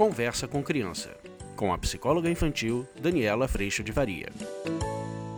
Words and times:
Conversa 0.00 0.48
com 0.48 0.62
Criança, 0.62 1.14
com 1.54 1.74
a 1.74 1.76
psicóloga 1.76 2.30
infantil 2.30 2.88
Daniela 2.98 3.46
Freixo 3.46 3.84
de 3.84 3.92
Varia. 3.92 4.30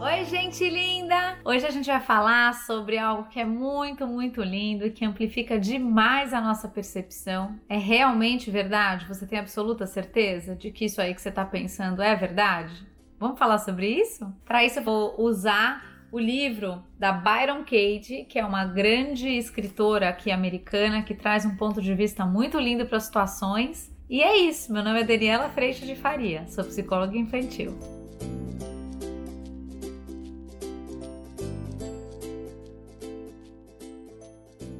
Oi, 0.01 0.25
gente 0.27 0.71
linda! 0.71 1.37
Hoje 1.45 1.67
a 1.67 1.71
gente 1.73 1.87
vai 1.87 2.01
falar 2.01 2.55
sobre 2.55 2.97
algo 2.97 3.29
que 3.29 3.41
é 3.41 3.45
muito, 3.45 4.07
muito 4.07 4.41
lindo 4.41 4.87
e 4.87 4.93
que 4.93 5.05
amplifica 5.05 5.59
demais 5.59 6.33
a 6.33 6.41
nossa 6.41 6.69
percepção. 6.69 7.59
É 7.69 7.77
realmente 7.77 8.53
verdade? 8.53 9.05
Você 9.07 9.27
tem 9.27 9.41
absoluta 9.41 9.85
certeza 9.85 10.55
de 10.55 10.71
que 10.71 10.85
isso 10.85 11.01
aí 11.01 11.13
que 11.13 11.21
você 11.21 11.31
está 11.31 11.45
pensando 11.45 12.01
é 12.01 12.15
verdade? 12.15 12.87
Vamos 13.19 13.41
falar 13.41 13.59
sobre 13.59 13.89
isso? 13.89 14.33
Para 14.45 14.65
isso, 14.65 14.79
eu 14.79 14.85
vou 14.85 15.21
usar 15.21 16.07
o 16.13 16.21
livro 16.21 16.85
da 16.97 17.11
Byron 17.11 17.65
Cage, 17.65 18.27
que 18.29 18.39
é 18.39 18.45
uma 18.45 18.65
grande 18.65 19.29
escritora 19.29 20.11
aqui 20.11 20.31
americana 20.31 21.03
que 21.03 21.17
traz 21.17 21.45
um 21.45 21.57
ponto 21.57 21.83
de 21.83 21.93
vista 21.97 22.25
muito 22.25 22.61
lindo 22.61 22.87
para 22.87 22.99
as 22.99 23.05
situações. 23.05 23.92
E 24.13 24.21
é 24.21 24.37
isso, 24.37 24.71
meu 24.71 24.85
nome 24.85 25.01
é 25.01 25.05
Daniela 25.05 25.49
Freixo 25.49 25.87
de 25.87 25.97
Faria, 25.97 26.47
sou 26.47 26.63
psicóloga 26.65 27.17
infantil. 27.17 27.75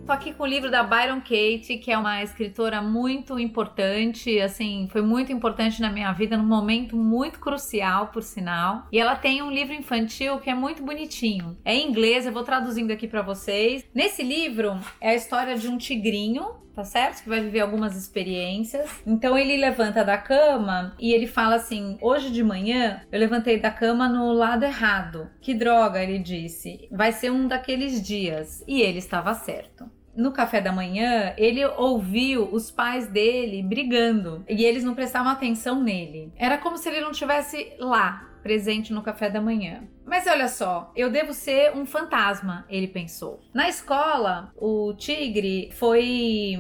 Tô 0.05 0.13
aqui 0.13 0.35
com 0.35 0.43
o 0.43 0.47
livro 0.47 0.71
da 0.71 0.83
Byron 0.83 1.21
Kate, 1.21 1.79
que 1.79 1.91
é 1.91 1.97
uma 1.97 2.23
escritora 2.23 2.83
muito 2.83 3.39
importante, 3.39 4.39
assim, 4.39 4.87
foi 4.93 5.01
muito 5.01 5.33
importante 5.33 5.81
na 5.81 5.91
minha 5.91 6.13
vida 6.13 6.37
num 6.37 6.45
momento 6.45 6.95
muito 6.95 7.41
crucial, 7.41 8.09
por 8.09 8.23
sinal. 8.23 8.87
E 8.93 8.99
ela 8.99 9.17
tem 9.17 9.41
um 9.41 9.51
livro 9.51 9.73
infantil 9.73 10.41
que 10.41 10.51
é 10.51 10.55
muito 10.55 10.83
bonitinho. 10.83 11.57
É 11.65 11.75
em 11.75 11.89
inglês, 11.89 12.27
eu 12.27 12.33
vou 12.33 12.43
traduzindo 12.43 12.91
aqui 12.91 13.09
para 13.09 13.23
vocês. 13.23 13.83
Nesse 13.95 14.23
livro 14.23 14.79
é 15.01 15.13
a 15.13 15.15
história 15.15 15.57
de 15.57 15.69
um 15.69 15.79
tigrinho 15.79 16.61
tá 16.75 16.85
certo? 16.85 17.23
Que 17.23 17.29
vai 17.29 17.41
viver 17.41 17.61
algumas 17.61 17.97
experiências. 17.97 19.03
Então 19.07 19.37
ele 19.37 19.57
levanta 19.57 20.05
da 20.05 20.19
cama 20.19 20.95
e 20.99 21.13
ele 21.13 21.27
fala 21.27 21.57
assim: 21.57 21.99
Hoje 22.01 22.31
de 22.31 22.43
manhã 22.43 23.03
eu 23.11 23.19
levantei 23.19 23.59
da 23.59 23.71
cama 23.71 24.09
no 24.09 24.33
lado 24.33 24.65
errado. 24.65 25.31
Que 25.41 25.55
droga, 25.55 26.03
ele 26.03 26.19
disse. 26.19 26.89
Vai 26.91 27.13
ser 27.13 27.31
um 27.31 27.47
daqueles 27.47 28.03
dias. 28.03 28.63
E 28.67 28.81
ele 28.81 28.99
estava 28.99 29.35
certo 29.35 29.91
no 30.15 30.33
café 30.33 30.61
da 30.61 30.73
manhã, 30.73 31.33
ele 31.37 31.65
ouviu 31.65 32.45
os 32.53 32.71
pais 32.71 33.07
dele 33.07 33.63
brigando 33.63 34.45
e 34.49 34.65
eles 34.65 34.85
não 34.85 34.95
prestavam 34.95 35.33
atenção 35.33 35.83
nele. 35.83 36.33
Era 36.37 36.59
como 36.59 36.77
se 36.77 36.89
ele 36.89 37.01
não 37.01 37.13
tivesse 37.13 37.73
lá, 37.79 38.29
presente 38.43 38.93
no 38.93 39.03
café 39.03 39.31
da 39.31 39.41
manhã. 39.41 39.85
Mas 40.05 40.27
olha 40.27 40.49
só, 40.49 40.93
eu 40.97 41.11
devo 41.11 41.33
ser 41.33 41.75
um 41.77 41.87
fantasma, 41.87 42.67
ele 42.69 42.89
pensou. 42.89 43.41
Na 43.55 43.69
escola, 43.69 44.53
o 44.57 44.93
tigre 44.95 45.71
foi 45.73 46.57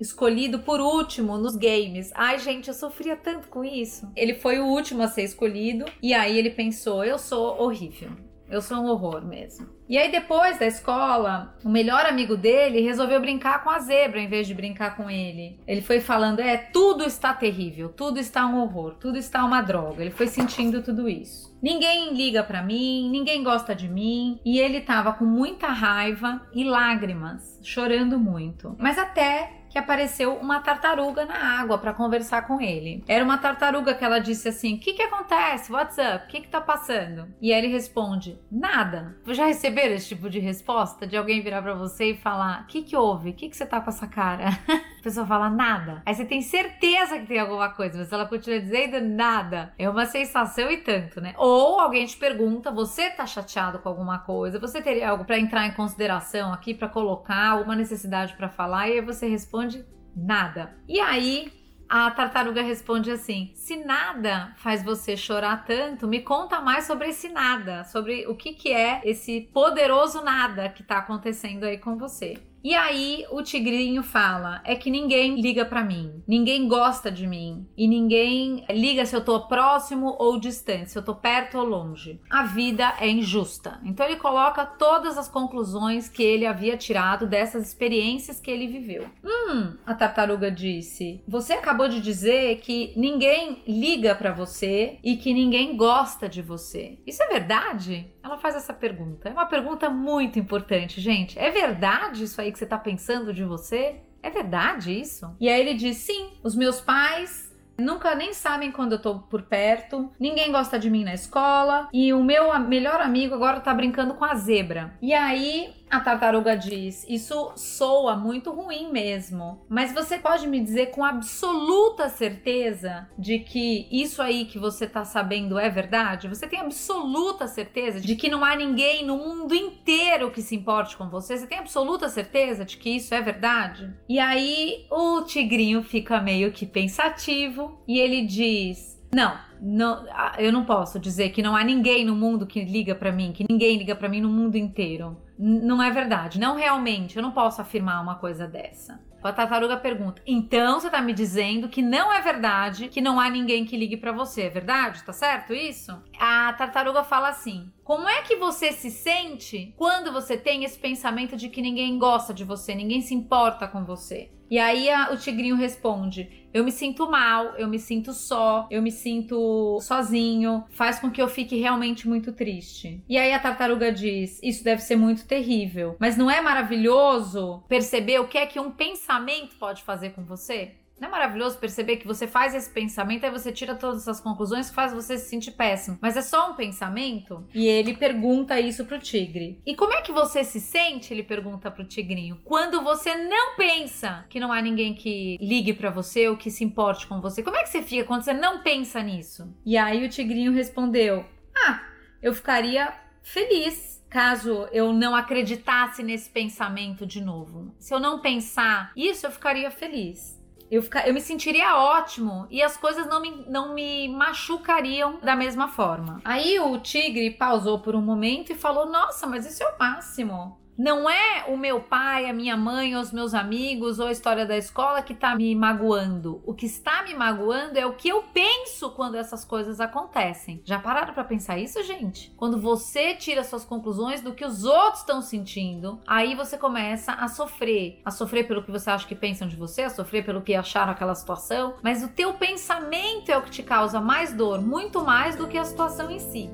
escolhido 0.00 0.60
por 0.60 0.80
último 0.80 1.36
nos 1.36 1.56
games. 1.56 2.10
Ai, 2.14 2.38
gente, 2.38 2.68
eu 2.68 2.74
sofria 2.74 3.16
tanto 3.16 3.48
com 3.48 3.62
isso. 3.62 4.10
Ele 4.16 4.34
foi 4.34 4.58
o 4.58 4.66
último 4.66 5.02
a 5.02 5.08
ser 5.08 5.22
escolhido 5.22 5.84
e 6.02 6.14
aí 6.14 6.38
ele 6.38 6.50
pensou: 6.50 7.04
eu 7.04 7.18
sou 7.18 7.60
horrível. 7.60 8.10
Eu 8.50 8.60
sou 8.60 8.78
um 8.78 8.86
horror 8.86 9.24
mesmo. 9.24 9.68
E 9.88 9.96
aí, 9.96 10.10
depois 10.10 10.58
da 10.58 10.66
escola, 10.66 11.56
o 11.64 11.68
melhor 11.68 12.04
amigo 12.04 12.36
dele 12.36 12.80
resolveu 12.80 13.20
brincar 13.20 13.62
com 13.62 13.70
a 13.70 13.78
zebra 13.78 14.20
em 14.20 14.28
vez 14.28 14.46
de 14.46 14.54
brincar 14.54 14.96
com 14.96 15.08
ele. 15.08 15.58
Ele 15.66 15.80
foi 15.80 16.00
falando: 16.00 16.40
é, 16.40 16.56
tudo 16.56 17.04
está 17.04 17.32
terrível, 17.32 17.88
tudo 17.88 18.18
está 18.18 18.46
um 18.46 18.60
horror, 18.60 18.94
tudo 19.00 19.16
está 19.16 19.44
uma 19.44 19.60
droga. 19.60 20.02
Ele 20.02 20.10
foi 20.10 20.26
sentindo 20.26 20.82
tudo 20.82 21.08
isso. 21.08 21.56
Ninguém 21.62 22.14
liga 22.14 22.42
para 22.42 22.62
mim, 22.62 23.08
ninguém 23.10 23.44
gosta 23.44 23.74
de 23.74 23.88
mim, 23.88 24.40
e 24.44 24.58
ele 24.58 24.80
tava 24.80 25.12
com 25.12 25.24
muita 25.24 25.68
raiva 25.68 26.40
e 26.54 26.64
lágrimas, 26.64 27.60
chorando 27.62 28.18
muito. 28.18 28.74
Mas 28.78 28.98
até 28.98 29.59
que 29.70 29.78
apareceu 29.78 30.34
uma 30.34 30.60
tartaruga 30.60 31.24
na 31.24 31.60
água 31.60 31.78
para 31.78 31.94
conversar 31.94 32.46
com 32.46 32.60
ele. 32.60 33.04
Era 33.06 33.24
uma 33.24 33.38
tartaruga 33.38 33.94
que 33.94 34.04
ela 34.04 34.18
disse 34.18 34.48
assim: 34.48 34.74
O 34.74 34.80
que, 34.80 34.92
que 34.92 35.02
acontece? 35.02 35.72
What's 35.72 35.96
up? 35.96 36.24
O 36.24 36.28
que, 36.28 36.40
que 36.40 36.48
tá 36.48 36.60
passando? 36.60 37.28
E 37.40 37.52
aí 37.52 37.58
ele 37.58 37.72
responde: 37.72 38.38
Nada. 38.50 39.16
Já 39.28 39.46
receberam 39.46 39.94
esse 39.94 40.08
tipo 40.08 40.28
de 40.28 40.40
resposta? 40.40 41.06
De 41.06 41.16
alguém 41.16 41.40
virar 41.40 41.62
para 41.62 41.74
você 41.74 42.10
e 42.10 42.16
falar: 42.16 42.62
O 42.62 42.66
que, 42.66 42.82
que 42.82 42.96
houve? 42.96 43.30
O 43.30 43.34
que, 43.34 43.48
que 43.48 43.56
você 43.56 43.64
tá 43.64 43.80
com 43.80 43.90
essa 43.90 44.08
cara? 44.08 44.46
A 45.00 45.02
pessoa 45.02 45.26
fala 45.26 45.48
nada. 45.48 46.02
Aí 46.04 46.14
você 46.14 46.26
tem 46.26 46.42
certeza 46.42 47.18
que 47.18 47.26
tem 47.26 47.38
alguma 47.38 47.70
coisa, 47.70 47.96
mas 47.96 48.12
ela 48.12 48.26
continua 48.26 48.60
dizendo 48.60 49.00
nada. 49.00 49.72
É 49.78 49.88
uma 49.88 50.04
sensação 50.04 50.70
e 50.70 50.76
tanto, 50.76 51.22
né? 51.22 51.32
Ou 51.38 51.80
alguém 51.80 52.04
te 52.04 52.16
pergunta: 52.16 52.70
Você 52.72 53.08
tá 53.08 53.24
chateado 53.24 53.78
com 53.78 53.88
alguma 53.88 54.18
coisa? 54.18 54.58
Você 54.58 54.82
teria 54.82 55.10
algo 55.10 55.24
para 55.24 55.38
entrar 55.38 55.66
em 55.66 55.72
consideração 55.72 56.52
aqui, 56.52 56.74
para 56.74 56.88
colocar, 56.88 57.62
uma 57.62 57.76
necessidade 57.76 58.34
para 58.34 58.48
falar? 58.48 58.88
E 58.88 58.94
aí 58.94 59.00
você 59.00 59.28
responde 59.28 59.59
responde 59.60 59.84
nada. 60.16 60.74
E 60.88 60.98
aí 61.00 61.52
a 61.88 62.10
tartaruga 62.10 62.62
responde 62.62 63.10
assim: 63.10 63.52
Se 63.54 63.76
nada 63.76 64.54
faz 64.56 64.82
você 64.82 65.16
chorar 65.16 65.64
tanto, 65.64 66.06
me 66.06 66.20
conta 66.20 66.60
mais 66.60 66.86
sobre 66.86 67.08
esse 67.08 67.28
nada, 67.28 67.84
sobre 67.84 68.26
o 68.26 68.34
que, 68.34 68.52
que 68.54 68.72
é 68.72 69.00
esse 69.04 69.42
poderoso 69.52 70.22
nada 70.22 70.68
que 70.68 70.82
tá 70.82 70.98
acontecendo 70.98 71.64
aí 71.64 71.78
com 71.78 71.96
você. 71.96 72.34
E 72.62 72.74
aí 72.74 73.24
o 73.30 73.42
tigrinho 73.42 74.02
fala: 74.02 74.60
é 74.64 74.74
que 74.74 74.90
ninguém 74.90 75.40
liga 75.40 75.64
para 75.64 75.82
mim, 75.82 76.22
ninguém 76.26 76.68
gosta 76.68 77.10
de 77.10 77.26
mim 77.26 77.66
e 77.76 77.88
ninguém 77.88 78.64
liga 78.70 79.06
se 79.06 79.16
eu 79.16 79.24
tô 79.24 79.40
próximo 79.46 80.14
ou 80.18 80.38
distante, 80.38 80.90
se 80.90 80.98
eu 80.98 81.02
tô 81.02 81.14
perto 81.14 81.58
ou 81.58 81.64
longe. 81.64 82.20
A 82.28 82.44
vida 82.44 82.94
é 83.00 83.08
injusta. 83.08 83.80
Então 83.84 84.06
ele 84.06 84.16
coloca 84.16 84.64
todas 84.66 85.16
as 85.16 85.28
conclusões 85.28 86.08
que 86.08 86.22
ele 86.22 86.46
havia 86.46 86.76
tirado 86.76 87.26
dessas 87.26 87.66
experiências 87.66 88.40
que 88.40 88.50
ele 88.50 88.66
viveu. 88.66 89.06
Hum, 89.24 89.76
a 89.86 89.94
tartaruga 89.94 90.50
disse: 90.50 91.22
Você 91.26 91.54
acabou 91.54 91.88
de 91.88 92.00
dizer 92.00 92.58
que 92.60 92.92
ninguém 92.96 93.62
liga 93.66 94.14
para 94.14 94.32
você 94.32 94.98
e 95.02 95.16
que 95.16 95.32
ninguém 95.32 95.76
gosta 95.76 96.28
de 96.28 96.42
você. 96.42 96.98
Isso 97.06 97.22
é 97.22 97.28
verdade? 97.28 98.12
Ela 98.22 98.38
faz 98.38 98.54
essa 98.54 98.72
pergunta. 98.72 99.28
É 99.28 99.32
uma 99.32 99.46
pergunta 99.46 99.88
muito 99.88 100.38
importante, 100.38 101.00
gente. 101.00 101.38
É 101.38 101.50
verdade 101.50 102.24
isso 102.24 102.40
aí? 102.40 102.52
que 102.52 102.58
você 102.58 102.66
tá 102.66 102.78
pensando 102.78 103.32
de 103.32 103.44
você? 103.44 104.00
É 104.22 104.30
verdade 104.30 104.98
isso? 104.98 105.34
E 105.40 105.48
aí 105.48 105.60
ele 105.60 105.74
diz: 105.74 105.96
sim, 105.98 106.30
os 106.42 106.54
meus 106.54 106.80
pais 106.80 107.50
nunca 107.80 108.14
nem 108.14 108.32
sabem 108.34 108.70
quando 108.70 108.92
eu 108.92 109.02
tô 109.02 109.18
por 109.20 109.42
perto, 109.42 110.10
ninguém 110.20 110.52
gosta 110.52 110.78
de 110.78 110.90
mim 110.90 111.02
na 111.02 111.14
escola 111.14 111.88
e 111.92 112.12
o 112.12 112.22
meu 112.22 112.58
melhor 112.60 113.00
amigo 113.00 113.34
agora 113.34 113.60
tá 113.60 113.72
brincando 113.72 114.14
com 114.14 114.24
a 114.24 114.34
zebra. 114.34 114.94
E 115.00 115.14
aí 115.14 115.74
a 115.90 116.00
tartaruga 116.00 116.56
diz: 116.56 117.04
Isso 117.08 117.52
soa 117.56 118.16
muito 118.16 118.52
ruim 118.52 118.90
mesmo, 118.92 119.60
mas 119.68 119.92
você 119.92 120.18
pode 120.18 120.46
me 120.46 120.60
dizer 120.60 120.86
com 120.86 121.04
absoluta 121.04 122.08
certeza 122.08 123.08
de 123.18 123.40
que 123.40 123.88
isso 123.90 124.22
aí 124.22 124.44
que 124.44 124.58
você 124.58 124.86
tá 124.86 125.04
sabendo 125.04 125.58
é 125.58 125.68
verdade? 125.68 126.28
Você 126.28 126.46
tem 126.46 126.60
absoluta 126.60 127.46
certeza 127.48 128.00
de 128.00 128.14
que 128.14 128.30
não 128.30 128.44
há 128.44 128.54
ninguém 128.54 129.04
no 129.04 129.16
mundo 129.16 129.54
inteiro 129.54 130.30
que 130.30 130.42
se 130.42 130.54
importe 130.54 130.96
com 130.96 131.08
você? 131.08 131.36
Você 131.36 131.46
tem 131.46 131.58
absoluta 131.58 132.08
certeza 132.08 132.64
de 132.64 132.76
que 132.76 132.90
isso 132.90 133.14
é 133.14 133.20
verdade? 133.20 133.92
E 134.08 134.18
aí 134.18 134.86
o 134.90 135.22
tigrinho 135.22 135.82
fica 135.82 136.20
meio 136.20 136.52
que 136.52 136.64
pensativo 136.64 137.82
e 137.88 137.98
ele 137.98 138.24
diz: 138.24 139.00
não, 139.12 139.36
não, 139.60 140.04
eu 140.38 140.52
não 140.52 140.64
posso 140.64 140.98
dizer 140.98 141.30
que 141.30 141.42
não 141.42 141.54
há 141.54 141.62
ninguém 141.62 142.04
no 142.04 142.14
mundo 142.14 142.46
que 142.46 142.64
liga 142.64 142.94
para 142.94 143.12
mim, 143.12 143.32
que 143.32 143.44
ninguém 143.48 143.76
liga 143.76 143.94
para 143.94 144.08
mim 144.08 144.20
no 144.20 144.28
mundo 144.28 144.56
inteiro 144.56 145.16
não 145.38 145.82
é 145.82 145.90
verdade, 145.90 146.38
não 146.38 146.54
realmente, 146.54 147.16
eu 147.16 147.22
não 147.22 147.30
posso 147.30 147.62
afirmar 147.62 148.02
uma 148.02 148.16
coisa 148.16 148.46
dessa. 148.46 149.00
A 149.22 149.32
tartaruga 149.32 149.76
pergunta: 149.76 150.22
"Então 150.26 150.80
você 150.80 150.90
tá 150.90 151.00
me 151.00 151.12
dizendo 151.12 151.68
que 151.68 151.82
não 151.82 152.12
é 152.12 152.20
verdade, 152.20 152.88
que 152.88 153.00
não 153.00 153.20
há 153.20 153.28
ninguém 153.28 153.64
que 153.64 153.76
ligue 153.76 153.96
para 153.96 154.12
você, 154.12 154.42
é 154.42 154.50
verdade? 154.50 155.02
Tá 155.02 155.12
certo 155.12 155.52
isso?" 155.52 155.92
A 156.18 156.52
tartaruga 156.54 157.04
fala 157.04 157.28
assim: 157.28 157.70
"Como 157.90 158.08
é 158.08 158.22
que 158.22 158.36
você 158.36 158.70
se 158.70 158.88
sente 158.88 159.74
quando 159.76 160.12
você 160.12 160.36
tem 160.36 160.62
esse 160.62 160.78
pensamento 160.78 161.36
de 161.36 161.48
que 161.48 161.60
ninguém 161.60 161.98
gosta 161.98 162.32
de 162.32 162.44
você, 162.44 162.72
ninguém 162.72 163.00
se 163.00 163.14
importa 163.14 163.66
com 163.66 163.84
você?" 163.84 164.30
E 164.48 164.60
aí 164.60 164.88
a, 164.88 165.10
o 165.12 165.16
tigrinho 165.16 165.56
responde: 165.56 166.48
Eu 166.54 166.62
me 166.62 166.70
sinto 166.70 167.10
mal, 167.10 167.56
eu 167.56 167.66
me 167.66 167.80
sinto 167.80 168.12
só, 168.12 168.68
eu 168.70 168.80
me 168.80 168.92
sinto 168.92 169.80
sozinho, 169.80 170.64
faz 170.70 171.00
com 171.00 171.10
que 171.10 171.20
eu 171.20 171.26
fique 171.26 171.56
realmente 171.56 172.08
muito 172.08 172.32
triste. 172.32 173.02
E 173.08 173.18
aí 173.18 173.32
a 173.32 173.40
tartaruga 173.40 173.90
diz: 173.92 174.38
Isso 174.40 174.62
deve 174.62 174.82
ser 174.82 174.94
muito 174.94 175.26
terrível, 175.26 175.96
mas 175.98 176.16
não 176.16 176.30
é 176.30 176.40
maravilhoso 176.40 177.64
perceber 177.68 178.20
o 178.20 178.28
que 178.28 178.38
é 178.38 178.46
que 178.46 178.60
um 178.60 178.70
pensamento 178.70 179.56
pode 179.56 179.82
fazer 179.82 180.10
com 180.10 180.24
você? 180.24 180.76
Não 181.00 181.08
é 181.08 181.10
maravilhoso 181.10 181.56
perceber 181.56 181.96
que 181.96 182.06
você 182.06 182.26
faz 182.26 182.54
esse 182.54 182.68
pensamento 182.68 183.24
e 183.24 183.30
você 183.30 183.50
tira 183.50 183.74
todas 183.74 184.02
essas 184.02 184.20
conclusões 184.20 184.68
que 184.68 184.74
faz 184.74 184.92
você 184.92 185.16
se 185.16 185.30
sentir 185.30 185.52
péssimo. 185.52 185.98
Mas 185.98 186.14
é 186.14 186.20
só 186.20 186.50
um 186.50 186.54
pensamento? 186.54 187.42
E 187.54 187.66
ele 187.66 187.94
pergunta 187.94 188.60
isso 188.60 188.84
pro 188.84 188.98
tigre. 188.98 189.62
E 189.64 189.74
como 189.74 189.94
é 189.94 190.02
que 190.02 190.12
você 190.12 190.44
se 190.44 190.60
sente? 190.60 191.14
Ele 191.14 191.22
pergunta 191.22 191.70
pro 191.70 191.86
tigrinho. 191.86 192.38
Quando 192.44 192.82
você 192.82 193.14
não 193.14 193.56
pensa 193.56 194.26
que 194.28 194.38
não 194.38 194.52
há 194.52 194.60
ninguém 194.60 194.92
que 194.92 195.38
ligue 195.40 195.72
para 195.72 195.88
você 195.88 196.28
ou 196.28 196.36
que 196.36 196.50
se 196.50 196.62
importe 196.62 197.06
com 197.06 197.18
você. 197.18 197.42
Como 197.42 197.56
é 197.56 197.62
que 197.62 197.70
você 197.70 197.82
fica 197.82 198.04
quando 198.04 198.22
você 198.22 198.34
não 198.34 198.62
pensa 198.62 199.02
nisso? 199.02 199.50
E 199.64 199.78
aí 199.78 200.04
o 200.04 200.08
tigrinho 200.10 200.52
respondeu: 200.52 201.24
Ah, 201.56 201.82
eu 202.22 202.34
ficaria 202.34 202.92
feliz 203.22 203.90
caso 204.10 204.68
eu 204.72 204.92
não 204.92 205.14
acreditasse 205.14 206.02
nesse 206.02 206.28
pensamento 206.28 207.06
de 207.06 207.20
novo. 207.22 207.72
Se 207.78 207.94
eu 207.94 208.00
não 208.00 208.18
pensar 208.18 208.92
isso, 208.96 209.24
eu 209.24 209.30
ficaria 209.30 209.70
feliz. 209.70 210.39
Eu, 210.70 210.82
ficar, 210.82 211.08
eu 211.08 211.12
me 211.12 211.20
sentiria 211.20 211.76
ótimo 211.76 212.46
e 212.48 212.62
as 212.62 212.76
coisas 212.76 213.06
não 213.06 213.20
me, 213.20 213.44
não 213.48 213.74
me 213.74 214.08
machucariam 214.08 215.18
da 215.20 215.34
mesma 215.34 215.68
forma. 215.68 216.20
Aí 216.24 216.60
o 216.60 216.78
tigre 216.78 217.32
pausou 217.32 217.80
por 217.80 217.96
um 217.96 218.00
momento 218.00 218.52
e 218.52 218.54
falou: 218.54 218.86
Nossa, 218.86 219.26
mas 219.26 219.44
isso 219.44 219.62
é 219.62 219.68
o 219.68 219.78
máximo. 219.78 220.60
Não 220.82 221.10
é 221.10 221.44
o 221.46 221.58
meu 221.58 221.78
pai, 221.78 222.24
a 222.24 222.32
minha 222.32 222.56
mãe, 222.56 222.96
os 222.96 223.12
meus 223.12 223.34
amigos 223.34 223.98
ou 223.98 224.06
a 224.06 224.12
história 224.12 224.46
da 224.46 224.56
escola 224.56 225.02
que 225.02 225.12
está 225.12 225.36
me 225.36 225.54
magoando. 225.54 226.40
O 226.42 226.54
que 226.54 226.64
está 226.64 227.02
me 227.02 227.12
magoando 227.12 227.78
é 227.78 227.84
o 227.84 227.92
que 227.92 228.08
eu 228.08 228.22
penso 228.32 228.88
quando 228.92 229.16
essas 229.16 229.44
coisas 229.44 229.78
acontecem. 229.78 230.62
Já 230.64 230.78
pararam 230.78 231.12
para 231.12 231.22
pensar 231.22 231.58
isso, 231.58 231.82
gente? 231.82 232.32
Quando 232.34 232.58
você 232.58 233.14
tira 233.14 233.44
suas 233.44 233.62
conclusões 233.62 234.22
do 234.22 234.32
que 234.32 234.42
os 234.42 234.64
outros 234.64 235.00
estão 235.00 235.20
sentindo, 235.20 236.00
aí 236.06 236.34
você 236.34 236.56
começa 236.56 237.12
a 237.12 237.28
sofrer, 237.28 238.00
a 238.02 238.10
sofrer 238.10 238.48
pelo 238.48 238.62
que 238.62 238.70
você 238.70 238.88
acha 238.88 239.06
que 239.06 239.14
pensam 239.14 239.46
de 239.46 239.56
você, 239.56 239.82
a 239.82 239.90
sofrer 239.90 240.24
pelo 240.24 240.40
que 240.40 240.54
acharam 240.54 240.92
aquela 240.92 241.14
situação, 241.14 241.74
mas 241.82 242.02
o 242.02 242.08
teu 242.08 242.32
pensamento 242.32 243.30
é 243.30 243.36
o 243.36 243.42
que 243.42 243.50
te 243.50 243.62
causa 243.62 244.00
mais 244.00 244.32
dor, 244.32 244.62
muito 244.62 245.04
mais 245.04 245.36
do 245.36 245.46
que 245.46 245.58
a 245.58 245.64
situação 245.64 246.10
em 246.10 246.18
si. 246.18 246.48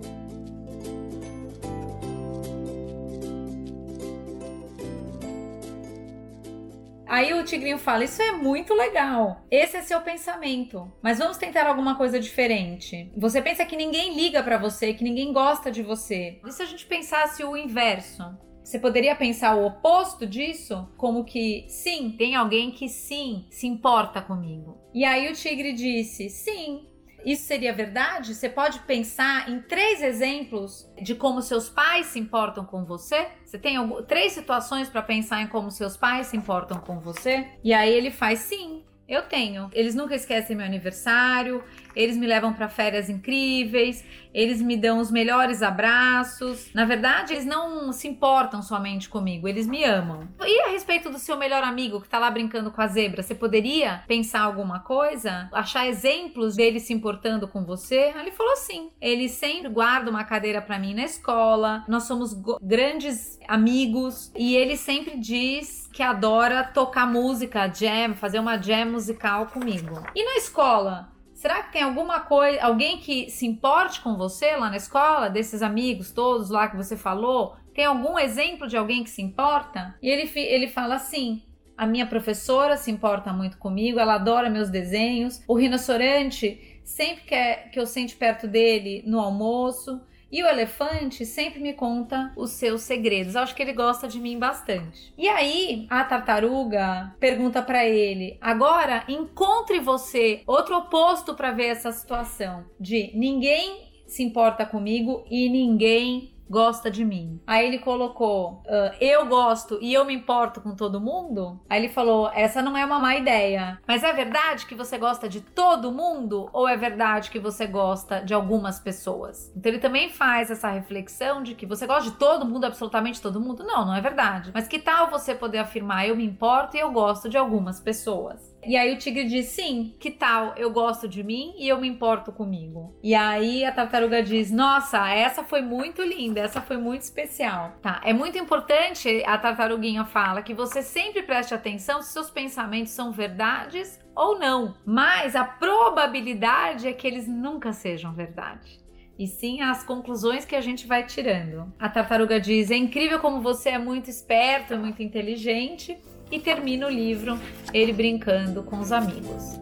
Aí 7.16 7.32
o 7.32 7.42
tigrinho 7.42 7.78
fala: 7.78 8.04
Isso 8.04 8.20
é 8.20 8.32
muito 8.32 8.74
legal. 8.74 9.42
Esse 9.50 9.78
é 9.78 9.80
seu 9.80 10.02
pensamento. 10.02 10.92
Mas 11.02 11.16
vamos 11.16 11.38
tentar 11.38 11.66
alguma 11.66 11.94
coisa 11.94 12.20
diferente. 12.20 13.10
Você 13.16 13.40
pensa 13.40 13.64
que 13.64 13.74
ninguém 13.74 14.14
liga 14.14 14.42
para 14.42 14.58
você, 14.58 14.92
que 14.92 15.02
ninguém 15.02 15.32
gosta 15.32 15.72
de 15.72 15.82
você. 15.82 16.38
E 16.46 16.52
se 16.52 16.62
a 16.62 16.66
gente 16.66 16.84
pensasse 16.84 17.42
o 17.42 17.56
inverso? 17.56 18.22
Você 18.62 18.78
poderia 18.78 19.16
pensar 19.16 19.56
o 19.56 19.64
oposto 19.64 20.26
disso? 20.26 20.92
Como 20.98 21.24
que 21.24 21.64
sim, 21.68 22.14
tem 22.18 22.34
alguém 22.34 22.70
que 22.70 22.86
sim 22.86 23.46
se 23.48 23.66
importa 23.66 24.20
comigo. 24.20 24.76
E 24.92 25.02
aí 25.02 25.32
o 25.32 25.34
tigre 25.34 25.72
disse: 25.72 26.28
Sim, 26.28 26.86
isso 27.26 27.44
seria 27.44 27.72
verdade? 27.72 28.36
Você 28.36 28.48
pode 28.48 28.78
pensar 28.80 29.50
em 29.50 29.60
três 29.60 30.00
exemplos 30.00 30.88
de 31.02 31.12
como 31.12 31.42
seus 31.42 31.68
pais 31.68 32.06
se 32.06 32.20
importam 32.20 32.64
com 32.64 32.84
você? 32.84 33.26
Você 33.44 33.58
tem 33.58 33.76
três 34.06 34.32
situações 34.32 34.88
para 34.88 35.02
pensar 35.02 35.42
em 35.42 35.48
como 35.48 35.68
seus 35.72 35.96
pais 35.96 36.28
se 36.28 36.36
importam 36.36 36.78
com 36.78 37.00
você? 37.00 37.48
E 37.64 37.74
aí 37.74 37.92
ele 37.92 38.12
faz 38.12 38.38
sim. 38.38 38.84
Eu 39.08 39.22
tenho. 39.22 39.68
Eles 39.72 39.94
nunca 39.94 40.14
esquecem 40.14 40.56
meu 40.56 40.64
aniversário, 40.64 41.64
eles 41.96 42.16
me 42.16 42.26
levam 42.26 42.52
para 42.52 42.68
férias 42.68 43.08
incríveis, 43.08 44.04
eles 44.34 44.60
me 44.60 44.76
dão 44.76 44.98
os 44.98 45.10
melhores 45.10 45.62
abraços. 45.62 46.68
Na 46.74 46.84
verdade, 46.84 47.32
eles 47.32 47.46
não 47.46 47.90
se 47.90 48.06
importam 48.06 48.60
somente 48.60 49.08
comigo, 49.08 49.48
eles 49.48 49.66
me 49.66 49.82
amam. 49.82 50.28
E 50.44 50.60
a 50.60 50.68
respeito 50.68 51.08
do 51.08 51.18
seu 51.18 51.38
melhor 51.38 51.64
amigo 51.64 52.02
que 52.02 52.08
tá 52.08 52.18
lá 52.18 52.30
brincando 52.30 52.70
com 52.70 52.82
a 52.82 52.86
zebra, 52.86 53.22
você 53.22 53.34
poderia 53.34 54.04
pensar 54.06 54.42
alguma 54.42 54.80
coisa? 54.80 55.48
Achar 55.52 55.88
exemplos 55.88 56.54
dele 56.54 56.78
se 56.78 56.92
importando 56.92 57.48
com 57.48 57.64
você? 57.64 58.12
Ele 58.14 58.30
falou 58.30 58.52
assim: 58.52 58.90
ele 59.00 59.28
sempre 59.28 59.70
guarda 59.70 60.10
uma 60.10 60.24
cadeira 60.24 60.60
para 60.60 60.78
mim 60.78 60.92
na 60.92 61.04
escola, 61.04 61.82
nós 61.88 62.02
somos 62.02 62.34
grandes 62.60 63.38
amigos 63.48 64.30
e 64.36 64.54
ele 64.54 64.76
sempre 64.76 65.16
diz 65.16 65.88
que 65.92 66.02
adora 66.02 66.62
tocar 66.62 67.06
música, 67.06 67.72
jam, 67.72 68.14
fazer 68.14 68.38
uma 68.38 68.58
jam 68.58 68.90
musical 68.90 69.46
comigo. 69.46 70.02
E 70.14 70.22
na 70.22 70.36
escola? 70.36 71.15
Será 71.36 71.62
que 71.62 71.72
tem 71.72 71.82
alguma 71.82 72.20
coisa, 72.20 72.62
alguém 72.62 72.96
que 72.96 73.30
se 73.30 73.46
importe 73.46 74.00
com 74.00 74.16
você 74.16 74.56
lá 74.56 74.70
na 74.70 74.78
escola, 74.78 75.28
desses 75.28 75.60
amigos 75.60 76.10
todos 76.10 76.48
lá 76.48 76.66
que 76.66 76.76
você 76.76 76.96
falou? 76.96 77.56
Tem 77.74 77.84
algum 77.84 78.18
exemplo 78.18 78.66
de 78.66 78.74
alguém 78.74 79.04
que 79.04 79.10
se 79.10 79.20
importa? 79.20 79.94
E 80.00 80.08
ele, 80.08 80.30
ele 80.34 80.66
fala 80.66 80.94
assim: 80.94 81.42
a 81.76 81.86
minha 81.86 82.06
professora 82.06 82.78
se 82.78 82.90
importa 82.90 83.34
muito 83.34 83.58
comigo, 83.58 84.00
ela 84.00 84.14
adora 84.14 84.48
meus 84.48 84.70
desenhos. 84.70 85.42
O 85.46 85.54
rinoceronte 85.54 86.80
sempre 86.82 87.24
quer 87.24 87.70
que 87.70 87.78
eu 87.78 87.86
sente 87.86 88.16
perto 88.16 88.48
dele 88.48 89.02
no 89.06 89.20
almoço. 89.20 90.00
E 90.30 90.42
o 90.42 90.46
elefante 90.46 91.24
sempre 91.24 91.60
me 91.60 91.72
conta 91.72 92.32
os 92.36 92.50
seus 92.50 92.82
segredos. 92.82 93.36
Acho 93.36 93.54
que 93.54 93.62
ele 93.62 93.72
gosta 93.72 94.08
de 94.08 94.18
mim 94.18 94.38
bastante. 94.38 95.12
E 95.16 95.28
aí, 95.28 95.86
a 95.88 96.04
tartaruga 96.04 97.14
pergunta 97.20 97.62
para 97.62 97.86
ele: 97.86 98.36
"Agora 98.40 99.04
encontre 99.08 99.78
você 99.78 100.42
outro 100.46 100.76
oposto 100.76 101.34
para 101.34 101.52
ver 101.52 101.66
essa 101.66 101.92
situação 101.92 102.64
de 102.78 103.10
ninguém 103.14 103.86
se 104.06 104.22
importa 104.22 104.64
comigo 104.64 105.24
e 105.30 105.48
ninguém 105.48 106.35
gosta 106.48 106.90
de 106.90 107.04
mim. 107.04 107.40
Aí 107.46 107.66
ele 107.66 107.78
colocou, 107.78 108.62
uh, 108.66 108.94
eu 109.00 109.26
gosto 109.26 109.78
e 109.80 109.92
eu 109.92 110.04
me 110.04 110.14
importo 110.14 110.60
com 110.60 110.74
todo 110.74 111.00
mundo. 111.00 111.60
Aí 111.68 111.80
ele 111.80 111.92
falou, 111.92 112.30
essa 112.32 112.62
não 112.62 112.76
é 112.76 112.84
uma 112.84 112.98
má 112.98 113.16
ideia. 113.16 113.78
Mas 113.86 114.02
é 114.02 114.12
verdade 114.12 114.66
que 114.66 114.74
você 114.74 114.98
gosta 114.98 115.28
de 115.28 115.40
todo 115.40 115.92
mundo 115.92 116.48
ou 116.52 116.68
é 116.68 116.76
verdade 116.76 117.30
que 117.30 117.38
você 117.38 117.66
gosta 117.66 118.20
de 118.20 118.32
algumas 118.34 118.78
pessoas? 118.78 119.52
Então 119.56 119.70
ele 119.70 119.80
também 119.80 120.08
faz 120.08 120.50
essa 120.50 120.70
reflexão 120.70 121.42
de 121.42 121.54
que 121.54 121.66
você 121.66 121.86
gosta 121.86 122.10
de 122.10 122.16
todo 122.16 122.46
mundo, 122.46 122.64
absolutamente 122.64 123.20
todo 123.20 123.40
mundo? 123.40 123.64
Não, 123.64 123.84
não 123.84 123.94
é 123.94 124.00
verdade. 124.00 124.50
Mas 124.54 124.68
que 124.68 124.78
tal 124.78 125.10
você 125.10 125.34
poder 125.34 125.58
afirmar, 125.58 126.06
eu 126.06 126.16
me 126.16 126.24
importo 126.24 126.76
e 126.76 126.80
eu 126.80 126.90
gosto 126.90 127.28
de 127.28 127.36
algumas 127.36 127.80
pessoas? 127.80 128.55
E 128.66 128.76
aí 128.76 128.92
o 128.92 128.98
tigre 128.98 129.24
diz: 129.24 129.46
sim, 129.46 129.94
que 130.00 130.10
tal? 130.10 130.54
Eu 130.56 130.70
gosto 130.70 131.08
de 131.08 131.22
mim 131.22 131.54
e 131.56 131.68
eu 131.68 131.80
me 131.80 131.86
importo 131.86 132.32
comigo. 132.32 132.98
E 133.02 133.14
aí 133.14 133.64
a 133.64 133.70
tartaruga 133.70 134.22
diz: 134.22 134.50
nossa, 134.50 135.08
essa 135.08 135.44
foi 135.44 135.62
muito 135.62 136.02
linda, 136.02 136.40
essa 136.40 136.60
foi 136.60 136.76
muito 136.76 137.02
especial. 137.02 137.76
Tá, 137.80 138.00
é 138.04 138.12
muito 138.12 138.36
importante, 138.36 139.22
a 139.24 139.38
tartaruguinha 139.38 140.04
fala, 140.04 140.42
que 140.42 140.52
você 140.52 140.82
sempre 140.82 141.22
preste 141.22 141.54
atenção 141.54 142.02
se 142.02 142.12
seus 142.12 142.30
pensamentos 142.30 142.92
são 142.92 143.12
verdades 143.12 144.00
ou 144.14 144.38
não. 144.38 144.74
Mas 144.84 145.36
a 145.36 145.44
probabilidade 145.44 146.88
é 146.88 146.92
que 146.92 147.06
eles 147.06 147.28
nunca 147.28 147.72
sejam 147.72 148.12
verdade 148.12 148.84
e 149.18 149.26
sim 149.26 149.62
as 149.62 149.82
conclusões 149.82 150.44
que 150.44 150.54
a 150.54 150.60
gente 150.60 150.86
vai 150.86 151.04
tirando. 151.04 151.72
A 151.78 151.88
tartaruga 151.88 152.40
diz: 152.40 152.70
É 152.70 152.76
incrível 152.76 153.18
como 153.20 153.40
você 153.40 153.70
é 153.70 153.78
muito 153.78 154.10
esperto, 154.10 154.76
muito 154.76 155.02
inteligente, 155.02 155.96
e 156.30 156.40
termina 156.40 156.86
o 156.86 156.90
livro 156.90 157.38
ele 157.72 157.92
brincando 157.92 158.62
com 158.62 158.78
os 158.78 158.92
amigos. 158.92 159.58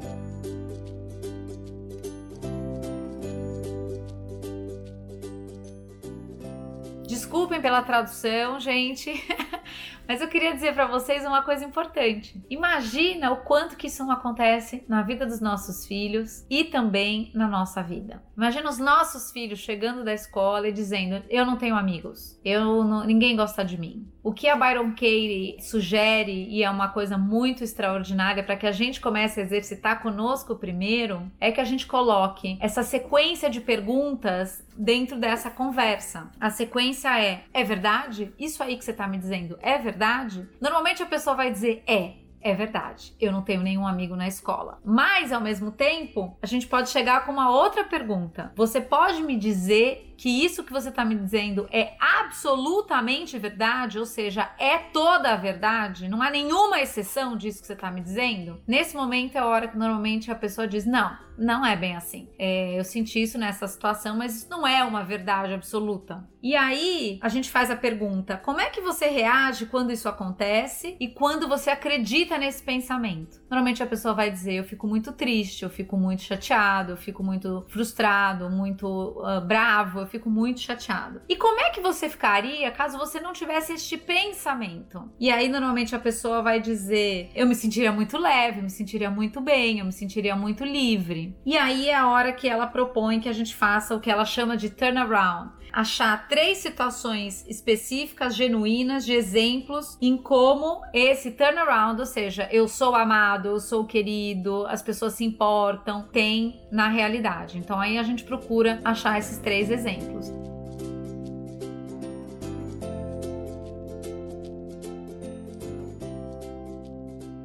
Desculpem 7.06 7.60
pela 7.60 7.82
tradução, 7.82 8.58
gente. 8.58 9.12
Mas 10.06 10.20
eu 10.20 10.28
queria 10.28 10.54
dizer 10.54 10.74
para 10.74 10.86
vocês 10.86 11.24
uma 11.24 11.42
coisa 11.42 11.64
importante. 11.64 12.42
Imagina 12.48 13.32
o 13.32 13.38
quanto 13.38 13.76
que 13.76 13.86
isso 13.86 14.04
não 14.04 14.12
acontece 14.12 14.84
na 14.88 15.02
vida 15.02 15.26
dos 15.26 15.40
nossos 15.40 15.86
filhos 15.86 16.44
e 16.50 16.64
também 16.64 17.30
na 17.34 17.48
nossa 17.48 17.82
vida. 17.82 18.22
Imagina 18.36 18.68
os 18.68 18.78
nossos 18.78 19.30
filhos 19.30 19.58
chegando 19.58 20.04
da 20.04 20.12
escola 20.12 20.68
e 20.68 20.72
dizendo: 20.72 21.22
"Eu 21.28 21.46
não 21.46 21.56
tenho 21.56 21.76
amigos. 21.76 22.38
Eu 22.44 22.84
não, 22.84 23.04
ninguém 23.04 23.36
gosta 23.36 23.64
de 23.64 23.78
mim". 23.78 24.06
O 24.22 24.32
que 24.32 24.48
a 24.48 24.56
Byron 24.56 24.90
Katie 24.92 25.56
sugere 25.60 26.48
e 26.48 26.62
é 26.62 26.70
uma 26.70 26.88
coisa 26.88 27.18
muito 27.18 27.62
extraordinária 27.62 28.42
para 28.42 28.56
que 28.56 28.66
a 28.66 28.72
gente 28.72 28.98
comece 28.98 29.38
a 29.38 29.42
exercitar 29.42 30.02
conosco 30.02 30.56
primeiro 30.56 31.30
é 31.38 31.52
que 31.52 31.60
a 31.60 31.64
gente 31.64 31.86
coloque 31.86 32.56
essa 32.60 32.82
sequência 32.82 33.50
de 33.50 33.60
perguntas 33.60 34.64
dentro 34.76 35.18
dessa 35.18 35.50
conversa. 35.50 36.30
A 36.40 36.50
sequência 36.50 37.18
é: 37.20 37.44
é 37.52 37.64
verdade? 37.64 38.32
Isso 38.38 38.62
aí 38.62 38.76
que 38.76 38.84
você 38.84 38.90
está 38.90 39.06
me 39.06 39.18
dizendo 39.18 39.58
é 39.60 39.78
verdade? 39.78 40.48
Normalmente 40.60 41.02
a 41.02 41.06
pessoa 41.06 41.36
vai 41.36 41.50
dizer 41.50 41.82
é. 41.86 42.24
É 42.46 42.54
verdade, 42.54 43.16
eu 43.18 43.32
não 43.32 43.40
tenho 43.40 43.62
nenhum 43.62 43.86
amigo 43.86 44.14
na 44.14 44.28
escola. 44.28 44.78
Mas, 44.84 45.32
ao 45.32 45.40
mesmo 45.40 45.70
tempo, 45.70 46.36
a 46.42 46.46
gente 46.46 46.66
pode 46.66 46.90
chegar 46.90 47.24
com 47.24 47.32
uma 47.32 47.48
outra 47.48 47.84
pergunta. 47.84 48.52
Você 48.54 48.82
pode 48.82 49.22
me 49.22 49.34
dizer 49.38 50.14
que 50.18 50.44
isso 50.44 50.62
que 50.62 50.70
você 50.70 50.90
está 50.90 51.06
me 51.06 51.14
dizendo 51.14 51.66
é 51.72 51.94
absolutamente 51.98 53.38
verdade, 53.38 53.98
ou 53.98 54.04
seja, 54.04 54.50
é 54.58 54.76
toda 54.76 55.32
a 55.32 55.36
verdade, 55.36 56.06
não 56.06 56.20
há 56.20 56.28
nenhuma 56.28 56.80
exceção 56.82 57.34
disso 57.34 57.62
que 57.62 57.66
você 57.66 57.72
está 57.72 57.90
me 57.90 58.02
dizendo, 58.02 58.60
nesse 58.66 58.94
momento 58.94 59.36
é 59.36 59.38
a 59.38 59.46
hora 59.46 59.66
que 59.66 59.78
normalmente 59.78 60.30
a 60.30 60.34
pessoa 60.34 60.68
diz: 60.68 60.84
não, 60.84 61.16
não 61.36 61.64
é 61.64 61.76
bem 61.76 61.96
assim. 61.96 62.28
É, 62.38 62.78
eu 62.78 62.84
senti 62.84 63.22
isso 63.22 63.38
nessa 63.38 63.66
situação, 63.66 64.16
mas 64.16 64.36
isso 64.36 64.50
não 64.50 64.66
é 64.66 64.82
uma 64.84 65.02
verdade 65.02 65.52
absoluta. 65.52 66.24
E 66.42 66.54
aí 66.54 67.18
a 67.22 67.28
gente 67.28 67.50
faz 67.50 67.70
a 67.70 67.76
pergunta: 67.76 68.36
como 68.36 68.60
é 68.60 68.68
que 68.70 68.80
você 68.80 69.06
reage 69.06 69.66
quando 69.66 69.90
isso 69.90 70.08
acontece 70.08 70.96
e 71.00 71.08
quando 71.08 71.48
você 71.48 71.70
acredita 71.70 72.36
nesse 72.36 72.62
pensamento? 72.62 73.40
Normalmente 73.50 73.82
a 73.82 73.86
pessoa 73.86 74.14
vai 74.14 74.30
dizer: 74.30 74.54
eu 74.54 74.64
fico 74.64 74.86
muito 74.86 75.12
triste, 75.12 75.62
eu 75.62 75.70
fico 75.70 75.96
muito 75.96 76.22
chateado, 76.22 76.92
eu 76.92 76.96
fico 76.96 77.22
muito 77.22 77.64
frustrado, 77.68 78.50
muito 78.50 78.86
uh, 78.86 79.40
bravo 79.40 80.00
eu 80.00 80.06
fico 80.06 80.28
muito 80.30 80.60
chateado. 80.60 81.22
E 81.28 81.36
como 81.36 81.60
é 81.60 81.70
que 81.70 81.80
você 81.80 82.08
ficaria 82.08 82.70
caso 82.70 82.98
você 82.98 83.20
não 83.20 83.32
tivesse 83.32 83.72
este 83.72 83.96
pensamento? 83.96 85.10
E 85.18 85.30
aí, 85.30 85.48
normalmente, 85.48 85.94
a 85.94 85.98
pessoa 85.98 86.42
vai 86.42 86.60
dizer: 86.60 87.30
Eu 87.34 87.46
me 87.46 87.54
sentiria 87.54 87.92
muito 87.92 88.18
leve, 88.18 88.58
eu 88.58 88.64
me 88.64 88.70
sentiria 88.70 89.10
muito 89.10 89.40
bem, 89.40 89.78
eu 89.78 89.84
me 89.84 89.92
sentiria 89.92 90.36
muito 90.36 90.64
livre. 90.64 91.23
Livre. 91.24 91.36
E 91.44 91.56
aí 91.56 91.88
é 91.88 91.94
a 91.94 92.08
hora 92.08 92.32
que 92.32 92.48
ela 92.48 92.66
propõe 92.66 93.20
que 93.20 93.28
a 93.28 93.32
gente 93.32 93.54
faça 93.54 93.94
o 93.94 94.00
que 94.00 94.10
ela 94.10 94.24
chama 94.24 94.56
de 94.56 94.70
turnaround 94.70 95.52
achar 95.74 96.28
três 96.28 96.58
situações 96.58 97.44
específicas, 97.48 98.36
genuínas, 98.36 99.04
de 99.04 99.12
exemplos 99.12 99.98
em 100.00 100.16
como 100.16 100.80
esse 100.94 101.32
turnaround, 101.32 101.98
ou 101.98 102.06
seja, 102.06 102.48
eu 102.52 102.68
sou 102.68 102.94
amado, 102.94 103.48
eu 103.48 103.60
sou 103.60 103.84
querido, 103.84 104.64
as 104.68 104.80
pessoas 104.82 105.14
se 105.14 105.24
importam, 105.24 106.06
tem 106.12 106.60
na 106.70 106.88
realidade. 106.88 107.58
Então 107.58 107.80
aí 107.80 107.98
a 107.98 108.04
gente 108.04 108.22
procura 108.22 108.80
achar 108.84 109.18
esses 109.18 109.38
três 109.38 109.68
exemplos. 109.68 110.43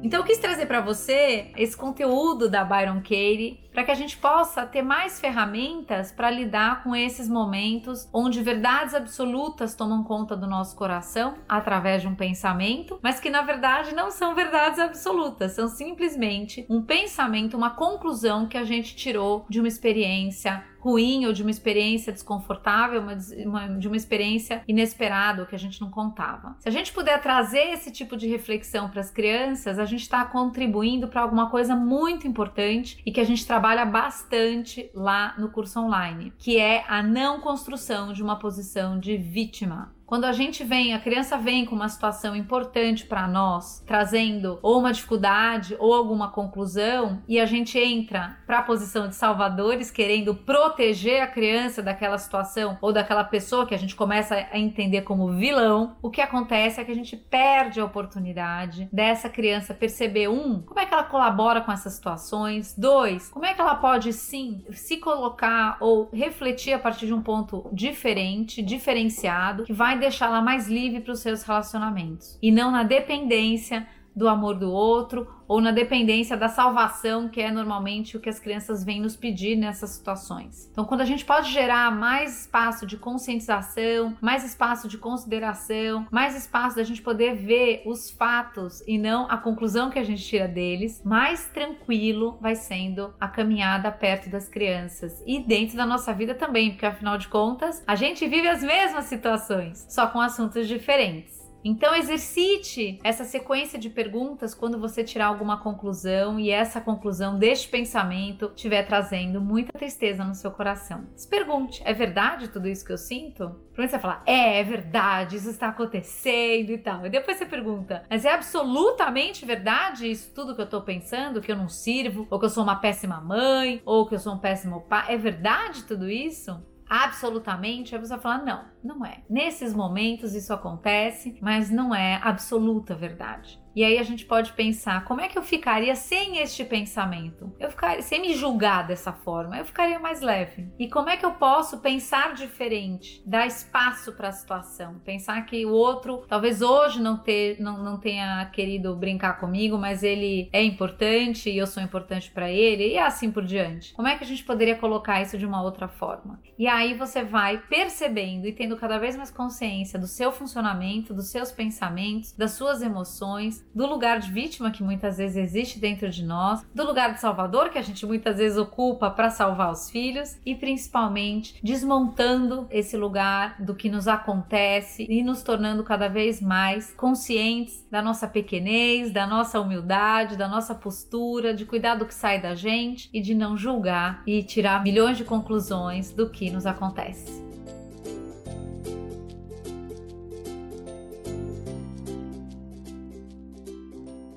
Então 0.02 0.20
eu 0.20 0.24
quis 0.24 0.38
trazer 0.38 0.66
para 0.66 0.80
você 0.80 1.52
esse 1.56 1.76
conteúdo 1.76 2.48
da 2.48 2.64
Byron 2.64 3.00
Katie 3.00 3.60
para 3.72 3.84
que 3.84 3.90
a 3.90 3.94
gente 3.94 4.16
possa 4.16 4.66
ter 4.66 4.82
mais 4.82 5.20
ferramentas 5.20 6.10
para 6.10 6.30
lidar 6.30 6.82
com 6.82 6.96
esses 6.96 7.28
momentos 7.28 8.08
onde 8.12 8.42
verdades 8.42 8.94
absolutas 8.94 9.74
tomam 9.74 10.02
conta 10.02 10.36
do 10.36 10.46
nosso 10.46 10.74
coração 10.74 11.34
através 11.48 12.02
de 12.02 12.08
um 12.08 12.14
pensamento, 12.14 12.98
mas 13.02 13.20
que 13.20 13.30
na 13.30 13.42
verdade 13.42 13.94
não 13.94 14.10
são 14.10 14.34
verdades 14.34 14.78
absolutas, 14.78 15.52
são 15.52 15.68
simplesmente 15.68 16.66
um 16.68 16.82
pensamento, 16.82 17.56
uma 17.56 17.70
conclusão 17.70 18.48
que 18.48 18.56
a 18.56 18.64
gente 18.64 18.96
tirou 18.96 19.44
de 19.48 19.60
uma 19.60 19.68
experiência 19.68 20.64
ruim 20.80 21.26
ou 21.26 21.32
de 21.32 21.42
uma 21.42 21.50
experiência 21.50 22.12
desconfortável, 22.12 23.00
uma, 23.00 23.16
uma, 23.44 23.78
de 23.78 23.86
uma 23.86 23.96
experiência 23.96 24.62
inesperada 24.66 25.44
que 25.46 25.54
a 25.54 25.58
gente 25.58 25.80
não 25.80 25.90
contava. 25.90 26.56
Se 26.58 26.68
a 26.68 26.72
gente 26.72 26.92
puder 26.92 27.20
trazer 27.20 27.72
esse 27.72 27.90
tipo 27.90 28.16
de 28.16 28.26
reflexão 28.26 28.88
para 28.88 29.00
as 29.00 29.10
crianças, 29.10 29.78
a 29.78 29.84
gente 29.84 30.02
está 30.02 30.24
contribuindo 30.24 31.08
para 31.08 31.20
alguma 31.20 31.50
coisa 31.50 31.76
muito 31.76 32.26
importante 32.26 33.00
e 33.04 33.12
que 33.12 33.20
a 33.20 33.24
gente 33.24 33.46
trabalha 33.46 33.84
bastante 33.84 34.90
lá 34.94 35.34
no 35.38 35.50
curso 35.50 35.80
online, 35.80 36.32
que 36.38 36.58
é 36.58 36.84
a 36.88 37.02
não 37.02 37.40
construção 37.40 38.12
de 38.12 38.22
uma 38.22 38.38
posição 38.38 38.98
de 38.98 39.16
vítima. 39.16 39.92
Quando 40.10 40.24
a 40.24 40.32
gente 40.32 40.64
vem, 40.64 40.92
a 40.92 40.98
criança 40.98 41.38
vem 41.38 41.64
com 41.64 41.76
uma 41.76 41.88
situação 41.88 42.34
importante 42.34 43.06
para 43.06 43.28
nós, 43.28 43.80
trazendo 43.86 44.58
ou 44.60 44.80
uma 44.80 44.92
dificuldade 44.92 45.76
ou 45.78 45.94
alguma 45.94 46.32
conclusão, 46.32 47.22
e 47.28 47.38
a 47.38 47.46
gente 47.46 47.78
entra 47.78 48.36
para 48.44 48.58
a 48.58 48.62
posição 48.64 49.06
de 49.06 49.14
salvadores, 49.14 49.88
querendo 49.88 50.34
proteger 50.34 51.22
a 51.22 51.28
criança 51.28 51.80
daquela 51.80 52.18
situação 52.18 52.76
ou 52.80 52.92
daquela 52.92 53.22
pessoa 53.22 53.64
que 53.64 53.72
a 53.72 53.78
gente 53.78 53.94
começa 53.94 54.34
a 54.34 54.58
entender 54.58 55.02
como 55.02 55.30
vilão, 55.30 55.96
o 56.02 56.10
que 56.10 56.20
acontece 56.20 56.80
é 56.80 56.84
que 56.84 56.90
a 56.90 56.96
gente 56.96 57.16
perde 57.16 57.78
a 57.78 57.84
oportunidade 57.84 58.88
dessa 58.92 59.28
criança 59.28 59.72
perceber 59.72 60.26
um, 60.26 60.60
como 60.62 60.80
é 60.80 60.86
que 60.86 60.92
ela 60.92 61.04
colabora 61.04 61.60
com 61.60 61.70
essas 61.70 61.92
situações, 61.92 62.74
dois, 62.76 63.28
como 63.28 63.46
é 63.46 63.54
que 63.54 63.60
ela 63.60 63.76
pode 63.76 64.12
sim 64.12 64.64
se 64.72 64.96
colocar 64.96 65.76
ou 65.78 66.10
refletir 66.12 66.72
a 66.72 66.80
partir 66.80 67.06
de 67.06 67.14
um 67.14 67.22
ponto 67.22 67.70
diferente, 67.72 68.60
diferenciado, 68.60 69.62
que 69.62 69.72
vai 69.72 69.99
deixá-la 70.00 70.42
mais 70.42 70.66
livre 70.66 71.00
para 71.00 71.12
os 71.12 71.20
seus 71.20 71.42
relacionamentos. 71.42 72.38
E 72.42 72.50
não 72.50 72.70
na 72.70 72.82
dependência 72.82 73.86
do 74.20 74.28
amor 74.28 74.54
do 74.54 74.70
outro 74.70 75.26
ou 75.48 75.60
na 75.60 75.72
dependência 75.72 76.36
da 76.36 76.48
salvação, 76.48 77.28
que 77.28 77.40
é 77.40 77.50
normalmente 77.50 78.16
o 78.16 78.20
que 78.20 78.28
as 78.28 78.38
crianças 78.38 78.84
vêm 78.84 79.00
nos 79.00 79.16
pedir 79.16 79.56
nessas 79.56 79.90
situações. 79.90 80.68
Então, 80.70 80.84
quando 80.84 81.00
a 81.00 81.04
gente 81.04 81.24
pode 81.24 81.50
gerar 81.50 81.90
mais 81.90 82.42
espaço 82.42 82.86
de 82.86 82.96
conscientização, 82.96 84.16
mais 84.20 84.44
espaço 84.44 84.86
de 84.86 84.96
consideração, 84.96 86.06
mais 86.08 86.36
espaço 86.36 86.76
da 86.76 86.84
gente 86.84 87.02
poder 87.02 87.34
ver 87.34 87.82
os 87.84 88.10
fatos 88.10 88.80
e 88.86 88.96
não 88.96 89.26
a 89.28 89.38
conclusão 89.38 89.90
que 89.90 89.98
a 89.98 90.04
gente 90.04 90.22
tira 90.22 90.46
deles, 90.46 91.02
mais 91.04 91.48
tranquilo 91.48 92.38
vai 92.40 92.54
sendo 92.54 93.12
a 93.18 93.26
caminhada 93.26 93.90
perto 93.90 94.30
das 94.30 94.48
crianças 94.48 95.20
e 95.26 95.40
dentro 95.40 95.76
da 95.76 95.86
nossa 95.86 96.12
vida 96.12 96.34
também, 96.34 96.70
porque 96.70 96.86
afinal 96.86 97.18
de 97.18 97.26
contas, 97.26 97.82
a 97.86 97.96
gente 97.96 98.28
vive 98.28 98.46
as 98.46 98.62
mesmas 98.62 99.06
situações, 99.06 99.84
só 99.88 100.06
com 100.06 100.20
assuntos 100.20 100.68
diferentes. 100.68 101.39
Então, 101.62 101.94
exercite 101.94 102.98
essa 103.04 103.24
sequência 103.24 103.78
de 103.78 103.90
perguntas 103.90 104.54
quando 104.54 104.78
você 104.78 105.04
tirar 105.04 105.26
alguma 105.26 105.58
conclusão 105.58 106.40
e 106.40 106.50
essa 106.50 106.80
conclusão 106.80 107.38
deste 107.38 107.68
pensamento 107.68 108.52
estiver 108.54 108.82
trazendo 108.86 109.40
muita 109.40 109.72
tristeza 109.72 110.24
no 110.24 110.34
seu 110.34 110.50
coração. 110.50 111.06
Se 111.14 111.28
pergunte: 111.28 111.82
é 111.84 111.92
verdade 111.92 112.48
tudo 112.48 112.68
isso 112.68 112.84
que 112.84 112.92
eu 112.92 112.98
sinto? 112.98 113.60
Primeiro 113.72 113.92
você 113.92 113.98
fala: 113.98 114.22
é, 114.26 114.60
é 114.60 114.64
verdade, 114.64 115.36
isso 115.36 115.50
está 115.50 115.68
acontecendo 115.68 116.70
e 116.70 116.78
tal. 116.78 117.06
E 117.06 117.10
depois 117.10 117.36
você 117.36 117.46
pergunta: 117.46 118.04
mas 118.08 118.24
é 118.24 118.32
absolutamente 118.32 119.44
verdade 119.44 120.10
isso 120.10 120.32
tudo 120.34 120.54
que 120.54 120.60
eu 120.60 120.64
estou 120.64 120.82
pensando? 120.82 121.40
Que 121.40 121.52
eu 121.52 121.56
não 121.56 121.68
sirvo? 121.68 122.26
Ou 122.30 122.38
que 122.38 122.46
eu 122.46 122.50
sou 122.50 122.62
uma 122.62 122.76
péssima 122.76 123.20
mãe? 123.20 123.82
Ou 123.84 124.06
que 124.06 124.14
eu 124.14 124.18
sou 124.18 124.34
um 124.34 124.38
péssimo 124.38 124.80
pai? 124.82 125.14
É 125.14 125.16
verdade 125.16 125.84
tudo 125.84 126.08
isso? 126.08 126.60
Absolutamente, 126.90 127.96
você 127.96 128.08
vai 128.08 128.20
falar: 128.20 128.44
não, 128.44 128.64
não 128.82 129.06
é. 129.06 129.22
Nesses 129.30 129.72
momentos 129.72 130.34
isso 130.34 130.52
acontece, 130.52 131.38
mas 131.40 131.70
não 131.70 131.94
é 131.94 132.18
absoluta 132.20 132.96
verdade. 132.96 133.59
E 133.74 133.84
aí 133.84 133.98
a 133.98 134.02
gente 134.02 134.24
pode 134.24 134.52
pensar, 134.52 135.04
como 135.04 135.20
é 135.20 135.28
que 135.28 135.38
eu 135.38 135.42
ficaria 135.42 135.94
sem 135.94 136.38
este 136.38 136.64
pensamento? 136.64 137.52
Eu 137.58 137.70
ficaria 137.70 138.02
sem 138.02 138.20
me 138.20 138.34
julgar 138.34 138.86
dessa 138.86 139.12
forma, 139.12 139.58
eu 139.58 139.64
ficaria 139.64 139.98
mais 139.98 140.20
leve. 140.20 140.68
E 140.78 140.88
como 140.88 141.08
é 141.08 141.16
que 141.16 141.24
eu 141.24 141.32
posso 141.32 141.78
pensar 141.78 142.34
diferente, 142.34 143.22
dar 143.24 143.46
espaço 143.46 144.12
para 144.12 144.28
a 144.28 144.32
situação, 144.32 144.98
pensar 145.04 145.40
que 145.46 145.64
o 145.64 145.72
outro 145.72 146.24
talvez 146.28 146.62
hoje 146.62 147.00
não, 147.00 147.16
ter, 147.16 147.60
não, 147.60 147.82
não 147.82 147.98
tenha 147.98 148.44
querido 148.46 148.94
brincar 148.96 149.38
comigo, 149.38 149.78
mas 149.78 150.02
ele 150.02 150.48
é 150.52 150.62
importante 150.62 151.48
e 151.48 151.56
eu 151.56 151.66
sou 151.66 151.82
importante 151.82 152.30
para 152.30 152.50
ele 152.50 152.94
e 152.94 152.98
assim 152.98 153.30
por 153.30 153.44
diante. 153.44 153.92
Como 153.94 154.08
é 154.08 154.16
que 154.16 154.24
a 154.24 154.26
gente 154.26 154.44
poderia 154.44 154.76
colocar 154.76 155.22
isso 155.22 155.38
de 155.38 155.46
uma 155.46 155.62
outra 155.62 155.86
forma? 155.86 156.40
E 156.58 156.66
aí 156.66 156.94
você 156.94 157.22
vai 157.22 157.58
percebendo 157.58 158.46
e 158.46 158.52
tendo 158.52 158.76
cada 158.76 158.98
vez 158.98 159.16
mais 159.16 159.30
consciência 159.30 159.98
do 159.98 160.06
seu 160.06 160.32
funcionamento, 160.32 161.14
dos 161.14 161.30
seus 161.30 161.52
pensamentos, 161.52 162.32
das 162.32 162.52
suas 162.52 162.82
emoções 162.82 163.59
do 163.74 163.86
lugar 163.86 164.18
de 164.18 164.30
vítima 164.30 164.70
que 164.70 164.82
muitas 164.82 165.18
vezes 165.18 165.36
existe 165.36 165.78
dentro 165.78 166.10
de 166.10 166.24
nós, 166.24 166.64
do 166.74 166.84
lugar 166.84 167.14
de 167.14 167.20
salvador 167.20 167.70
que 167.70 167.78
a 167.78 167.82
gente 167.82 168.04
muitas 168.04 168.36
vezes 168.36 168.58
ocupa 168.58 169.10
para 169.10 169.30
salvar 169.30 169.72
os 169.72 169.90
filhos 169.90 170.38
e 170.44 170.54
principalmente 170.54 171.58
desmontando 171.62 172.66
esse 172.70 172.96
lugar 172.96 173.60
do 173.62 173.74
que 173.74 173.88
nos 173.88 174.08
acontece 174.08 175.06
e 175.08 175.22
nos 175.22 175.42
tornando 175.42 175.84
cada 175.84 176.08
vez 176.08 176.40
mais 176.40 176.92
conscientes 176.94 177.86
da 177.90 178.02
nossa 178.02 178.26
pequenez, 178.26 179.12
da 179.12 179.26
nossa 179.26 179.60
humildade, 179.60 180.36
da 180.36 180.48
nossa 180.48 180.74
postura, 180.74 181.54
de 181.54 181.64
cuidar 181.64 181.94
do 181.94 182.06
que 182.06 182.14
sai 182.14 182.40
da 182.40 182.54
gente 182.54 183.08
e 183.12 183.20
de 183.20 183.34
não 183.34 183.56
julgar 183.56 184.22
e 184.26 184.42
tirar 184.42 184.82
milhões 184.82 185.16
de 185.16 185.24
conclusões 185.24 186.10
do 186.12 186.28
que 186.28 186.50
nos 186.50 186.66
acontece. 186.66 187.50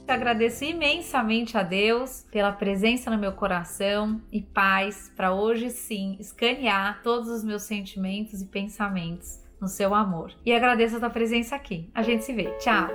Agradeço 0.07 0.65
imensamente 0.65 1.57
a 1.57 1.63
Deus 1.63 2.25
pela 2.31 2.51
presença 2.51 3.09
no 3.09 3.17
meu 3.17 3.31
coração 3.31 4.21
e 4.31 4.41
paz 4.41 5.11
para 5.15 5.33
hoje 5.33 5.69
sim 5.69 6.17
escanear 6.19 7.01
todos 7.01 7.29
os 7.29 7.43
meus 7.43 7.63
sentimentos 7.63 8.41
e 8.41 8.45
pensamentos 8.45 9.39
no 9.59 9.67
seu 9.67 9.93
amor. 9.93 10.33
E 10.45 10.53
agradeço 10.53 10.97
a 10.97 10.99
tua 10.99 11.09
presença 11.09 11.55
aqui. 11.55 11.89
A 11.95 12.03
gente 12.03 12.25
se 12.25 12.33
vê. 12.33 12.51
Tchau. 12.57 12.89